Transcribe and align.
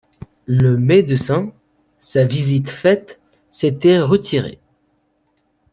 Le 0.47 0.77
médecin, 0.77 1.53
sa 1.99 2.23
visite 2.25 2.71
faite, 2.71 3.19
s’était 3.51 3.99
retiré. 3.99 4.57